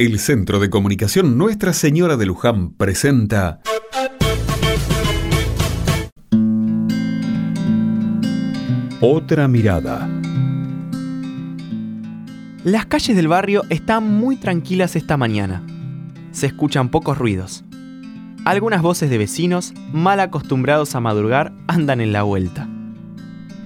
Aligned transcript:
El 0.00 0.20
Centro 0.20 0.60
de 0.60 0.70
Comunicación 0.70 1.36
Nuestra 1.36 1.72
Señora 1.72 2.16
de 2.16 2.24
Luján 2.24 2.70
presenta 2.70 3.60
Otra 9.00 9.48
mirada. 9.48 10.08
Las 12.62 12.86
calles 12.86 13.16
del 13.16 13.26
barrio 13.26 13.64
están 13.70 14.08
muy 14.20 14.36
tranquilas 14.36 14.94
esta 14.94 15.16
mañana. 15.16 15.66
Se 16.30 16.46
escuchan 16.46 16.90
pocos 16.90 17.18
ruidos. 17.18 17.64
Algunas 18.44 18.82
voces 18.82 19.10
de 19.10 19.18
vecinos, 19.18 19.74
mal 19.92 20.20
acostumbrados 20.20 20.94
a 20.94 21.00
madrugar, 21.00 21.52
andan 21.66 22.00
en 22.00 22.12
la 22.12 22.22
vuelta. 22.22 22.68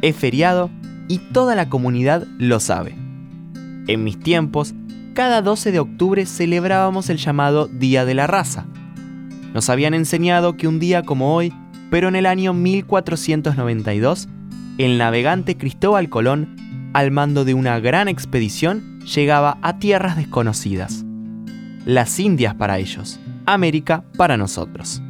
Es 0.00 0.14
feriado 0.14 0.70
y 1.08 1.18
toda 1.18 1.56
la 1.56 1.68
comunidad 1.68 2.24
lo 2.38 2.60
sabe. 2.60 2.94
En 3.88 4.04
mis 4.04 4.20
tiempos, 4.20 4.76
cada 5.14 5.42
12 5.42 5.72
de 5.72 5.80
octubre 5.80 6.24
celebrábamos 6.26 7.10
el 7.10 7.16
llamado 7.16 7.66
Día 7.66 8.04
de 8.04 8.14
la 8.14 8.26
Raza. 8.26 8.66
Nos 9.52 9.68
habían 9.68 9.94
enseñado 9.94 10.56
que 10.56 10.68
un 10.68 10.78
día 10.78 11.02
como 11.02 11.34
hoy, 11.34 11.52
pero 11.90 12.08
en 12.08 12.16
el 12.16 12.26
año 12.26 12.54
1492, 12.54 14.28
el 14.78 14.98
navegante 14.98 15.56
Cristóbal 15.56 16.08
Colón, 16.08 16.56
al 16.92 17.10
mando 17.10 17.44
de 17.44 17.54
una 17.54 17.80
gran 17.80 18.08
expedición, 18.08 19.00
llegaba 19.00 19.58
a 19.62 19.78
tierras 19.78 20.16
desconocidas. 20.16 21.04
Las 21.84 22.18
Indias 22.20 22.54
para 22.54 22.78
ellos, 22.78 23.18
América 23.46 24.04
para 24.16 24.36
nosotros. 24.36 25.02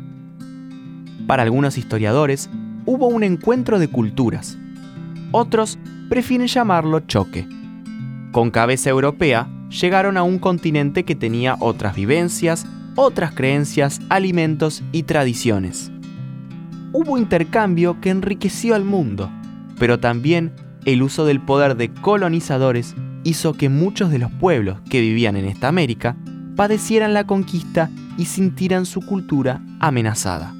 Para 1.27 1.43
algunos 1.43 1.77
historiadores, 1.77 2.49
hubo 2.87 3.09
un 3.09 3.23
encuentro 3.23 3.79
de 3.79 3.89
culturas. 3.89 4.57
Otros 5.33 5.79
prefieren 6.09 6.49
llamarlo 6.49 7.01
choque. 7.01 7.47
Con 8.33 8.51
cabeza 8.51 8.91
europea, 8.91 9.49
llegaron 9.71 10.17
a 10.17 10.23
un 10.23 10.39
continente 10.39 11.05
que 11.05 11.15
tenía 11.15 11.57
otras 11.61 11.95
vivencias, 11.95 12.67
otras 12.97 13.33
creencias, 13.33 14.01
alimentos 14.09 14.83
y 14.93 15.05
tradiciones. 15.05 15.91
Hubo 16.93 17.17
intercambio 17.17 18.01
que 18.01 18.11
enriqueció 18.11 18.75
al 18.75 18.85
mundo, 18.85 19.31
pero 19.79 20.01
también 20.01 20.53
el 20.85 21.03
uso 21.03 21.25
del 21.25 21.41
poder 21.41 21.77
de 21.77 21.93
colonizadores 21.93 22.97
hizo 23.23 23.55
que 23.55 23.69
muchos 23.69 24.11
de 24.11 24.19
los 24.19 24.33
pueblos 24.33 24.81
que 24.91 25.01
vivían 25.01 25.37
en 25.37 25.45
esta 25.45 25.69
América 25.69 26.17
padecieran 26.57 27.15
la 27.15 27.27
conquista 27.27 27.91
y 28.19 28.25
sintieran 28.25 28.87
su 28.87 29.03
cultura 29.03 29.63
amenazada. 29.79 30.55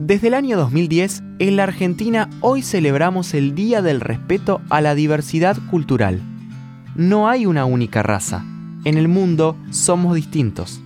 Desde 0.00 0.28
el 0.28 0.34
año 0.34 0.56
2010, 0.56 1.22
en 1.38 1.56
la 1.56 1.64
Argentina 1.64 2.28
hoy 2.40 2.62
celebramos 2.62 3.34
el 3.34 3.54
Día 3.54 3.80
del 3.80 4.00
Respeto 4.00 4.60
a 4.70 4.80
la 4.80 4.94
Diversidad 4.94 5.56
Cultural 5.70 6.20
no 6.98 7.28
hay 7.28 7.46
una 7.46 7.64
única 7.64 8.02
raza. 8.02 8.44
En 8.84 8.98
el 8.98 9.06
mundo 9.06 9.56
somos 9.70 10.16
distintos. 10.16 10.80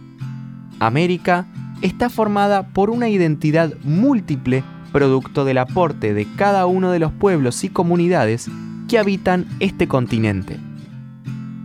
América 0.78 1.46
está 1.80 2.10
formada 2.10 2.68
por 2.68 2.90
una 2.90 3.08
identidad 3.08 3.72
múltiple 3.82 4.62
producto 4.92 5.46
del 5.46 5.56
aporte 5.56 6.12
de 6.12 6.28
cada 6.36 6.66
uno 6.66 6.90
de 6.90 6.98
los 6.98 7.12
pueblos 7.12 7.64
y 7.64 7.70
comunidades 7.70 8.50
que 8.88 8.98
habitan 8.98 9.46
este 9.58 9.88
continente. 9.88 10.60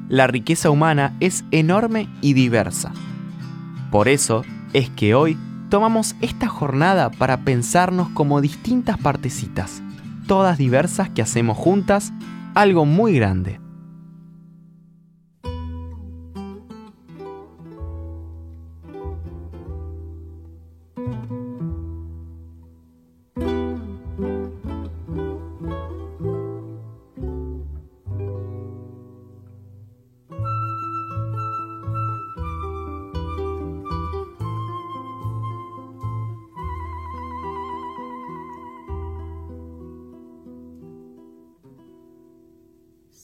La 0.07 0.27
riqueza 0.27 0.69
humana 0.69 1.13
es 1.19 1.43
enorme 1.51 2.07
y 2.21 2.31
diversa. 2.31 2.93
Por 3.91 4.07
eso 4.07 4.43
es 4.71 4.89
que 4.89 5.13
hoy 5.13 5.37
tomamos 5.67 6.15
esta 6.21 6.47
jornada 6.47 7.09
para 7.09 7.41
pensarnos 7.41 8.07
como 8.11 8.39
distintas 8.39 8.97
partecitas, 8.97 9.83
todas 10.25 10.57
diversas 10.57 11.09
que 11.09 11.21
hacemos 11.21 11.57
juntas 11.57 12.13
algo 12.55 12.85
muy 12.85 13.13
grande. 13.13 13.66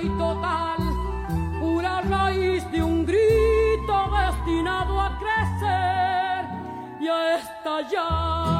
Y 0.00 0.08
total, 0.10 0.76
pura 1.58 2.02
raíz 2.02 2.70
de 2.70 2.80
un 2.80 3.04
grito 3.04 4.10
destinado 4.10 5.00
a 5.00 5.18
crecer 5.18 6.44
y 7.00 7.08
a 7.08 7.36
estallar. 7.38 8.57